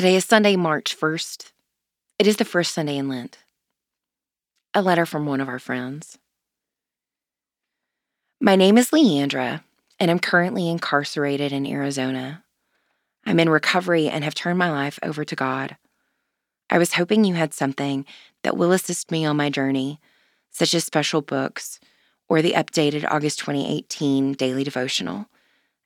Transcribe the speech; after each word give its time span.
Today 0.00 0.16
is 0.16 0.24
Sunday, 0.24 0.56
March 0.56 0.98
1st. 0.98 1.52
It 2.18 2.26
is 2.26 2.38
the 2.38 2.46
first 2.46 2.72
Sunday 2.72 2.96
in 2.96 3.06
Lent. 3.06 3.36
A 4.72 4.80
letter 4.80 5.04
from 5.04 5.26
one 5.26 5.42
of 5.42 5.48
our 5.50 5.58
friends. 5.58 6.16
My 8.40 8.56
name 8.56 8.78
is 8.78 8.92
Leandra, 8.92 9.62
and 9.98 10.10
I'm 10.10 10.18
currently 10.18 10.70
incarcerated 10.70 11.52
in 11.52 11.66
Arizona. 11.66 12.42
I'm 13.26 13.38
in 13.38 13.50
recovery 13.50 14.08
and 14.08 14.24
have 14.24 14.34
turned 14.34 14.58
my 14.58 14.70
life 14.70 14.98
over 15.02 15.22
to 15.22 15.36
God. 15.36 15.76
I 16.70 16.78
was 16.78 16.94
hoping 16.94 17.24
you 17.24 17.34
had 17.34 17.52
something 17.52 18.06
that 18.42 18.56
will 18.56 18.72
assist 18.72 19.10
me 19.10 19.26
on 19.26 19.36
my 19.36 19.50
journey, 19.50 20.00
such 20.50 20.72
as 20.72 20.82
special 20.82 21.20
books 21.20 21.78
or 22.26 22.40
the 22.40 22.54
updated 22.54 23.04
August 23.06 23.40
2018 23.40 24.32
daily 24.32 24.64
devotional, 24.64 25.26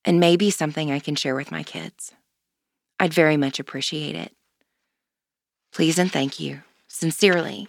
and 0.05 0.21
maybe 0.21 0.53
something 0.53 0.93
I 0.93 1.01
can 1.01 1.17
share 1.17 1.35
with 1.35 1.51
my 1.51 1.65
kids. 1.65 2.13
I'd 3.05 3.13
very 3.13 3.37
much 3.37 3.61
appreciate 3.61 4.17
it. 4.17 4.33
Please 5.75 5.99
and 5.99 6.11
thank 6.11 6.41
you. 6.41 6.63
Sincerely, 6.89 7.69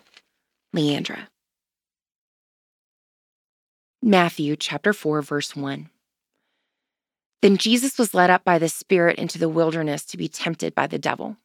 Leandra. 0.74 1.28
Matthew 4.02 4.56
chapter 4.56 4.94
4 4.94 5.22
verse 5.22 5.54
1. 5.54 5.90
Then 7.42 7.58
Jesus 7.58 7.98
was 7.98 8.14
led 8.14 8.30
up 8.30 8.46
by 8.46 8.58
the 8.58 8.70
Spirit 8.70 9.18
into 9.18 9.38
the 9.38 9.50
wilderness 9.50 10.06
to 10.06 10.18
be 10.18 10.30
tempted 10.30 10.74
by 10.74 10.88
the 10.88 10.98
devil. 10.98 11.36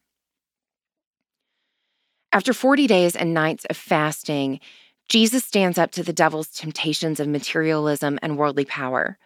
After 2.31 2.53
40 2.53 2.87
days 2.87 3.13
and 3.13 3.33
nights 3.33 3.65
of 3.65 3.75
fasting, 3.75 4.61
Jesus 5.09 5.43
stands 5.43 5.77
up 5.77 5.91
to 5.91 6.03
the 6.03 6.13
devil's 6.13 6.47
temptations 6.47 7.19
of 7.19 7.27
materialism 7.27 8.19
and 8.21 8.37
worldly 8.37 8.63
power. 8.63 9.17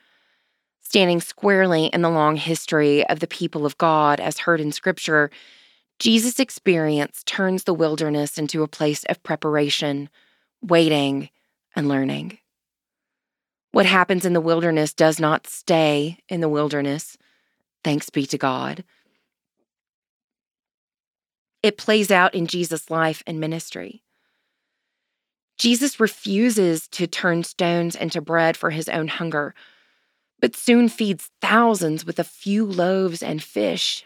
Standing 0.95 1.19
squarely 1.19 1.87
in 1.87 2.03
the 2.03 2.09
long 2.09 2.37
history 2.37 3.05
of 3.09 3.19
the 3.19 3.27
people 3.27 3.65
of 3.65 3.77
God 3.77 4.21
as 4.21 4.39
heard 4.39 4.61
in 4.61 4.71
Scripture, 4.71 5.29
Jesus' 5.99 6.39
experience 6.39 7.21
turns 7.25 7.65
the 7.65 7.73
wilderness 7.73 8.37
into 8.37 8.63
a 8.63 8.69
place 8.69 9.03
of 9.09 9.21
preparation, 9.21 10.07
waiting, 10.61 11.27
and 11.75 11.89
learning. 11.89 12.37
What 13.73 13.85
happens 13.85 14.25
in 14.25 14.31
the 14.31 14.39
wilderness 14.39 14.93
does 14.93 15.19
not 15.19 15.47
stay 15.47 16.19
in 16.29 16.39
the 16.39 16.47
wilderness. 16.47 17.17
Thanks 17.83 18.09
be 18.09 18.25
to 18.27 18.37
God. 18.37 18.85
It 21.61 21.77
plays 21.77 22.09
out 22.09 22.33
in 22.33 22.47
Jesus' 22.47 22.89
life 22.89 23.21
and 23.27 23.37
ministry. 23.37 24.01
Jesus 25.57 25.99
refuses 25.99 26.87
to 26.87 27.05
turn 27.05 27.43
stones 27.43 27.97
into 27.97 28.21
bread 28.21 28.55
for 28.55 28.69
his 28.69 28.87
own 28.87 29.09
hunger 29.09 29.53
but 30.39 30.55
soon 30.55 30.89
feeds 30.89 31.29
thousands 31.41 32.05
with 32.05 32.19
a 32.19 32.23
few 32.23 32.65
loaves 32.65 33.23
and 33.23 33.41
fish, 33.41 34.05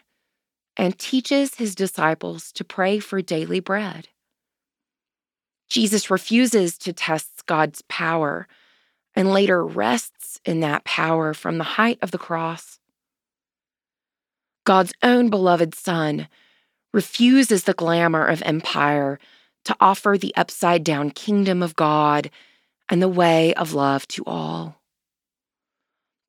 and 0.77 0.97
teaches 0.97 1.55
his 1.55 1.75
disciples 1.75 2.51
to 2.53 2.63
pray 2.63 2.99
for 2.99 3.21
daily 3.21 3.59
bread. 3.59 4.07
Jesus 5.69 6.09
refuses 6.09 6.77
to 6.79 6.93
test 6.93 7.45
God's 7.45 7.83
power 7.83 8.47
and 9.15 9.33
later 9.33 9.65
rests 9.65 10.39
in 10.45 10.61
that 10.61 10.83
power 10.83 11.33
from 11.33 11.57
the 11.57 11.63
height 11.63 11.99
of 12.01 12.11
the 12.11 12.17
cross. 12.17 12.79
God's 14.65 14.93
own 15.03 15.29
beloved 15.29 15.75
Son 15.75 16.27
refuses 16.93 17.63
the 17.63 17.73
glamour 17.73 18.25
of 18.25 18.41
empire 18.43 19.19
to 19.65 19.75
offer 19.79 20.17
the 20.17 20.35
upside 20.35 20.83
down 20.83 21.11
kingdom 21.11 21.61
of 21.61 21.75
God 21.75 22.29
and 22.87 23.01
the 23.01 23.07
way 23.07 23.53
of 23.55 23.73
love 23.73 24.07
to 24.07 24.23
all 24.25 24.78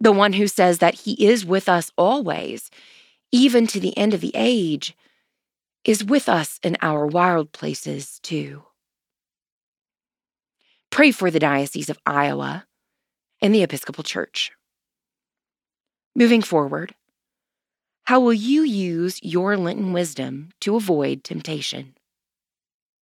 the 0.00 0.12
one 0.12 0.32
who 0.32 0.46
says 0.46 0.78
that 0.78 0.94
he 0.94 1.12
is 1.26 1.44
with 1.44 1.68
us 1.68 1.92
always, 1.96 2.70
even 3.30 3.66
to 3.66 3.78
the 3.78 3.96
end 3.96 4.14
of 4.14 4.20
the 4.20 4.32
age, 4.34 4.96
is 5.84 6.04
with 6.04 6.28
us 6.28 6.58
in 6.62 6.76
our 6.82 7.06
wild 7.06 7.52
places 7.52 8.18
too. 8.22 8.64
Pray 10.90 11.10
for 11.10 11.30
the 11.30 11.38
Diocese 11.38 11.88
of 11.88 11.98
Iowa 12.04 12.66
and 13.40 13.54
the 13.54 13.62
Episcopal 13.62 14.04
Church. 14.04 14.50
Moving 16.16 16.42
forward, 16.42 16.94
how 18.04 18.20
will 18.20 18.34
you 18.34 18.62
use 18.62 19.22
your 19.22 19.56
Lenten 19.56 19.92
wisdom 19.92 20.50
to 20.60 20.76
avoid 20.76 21.22
temptation? 21.22 21.94